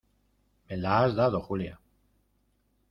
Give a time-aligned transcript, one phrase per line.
[0.67, 1.79] me las ha dado Julia.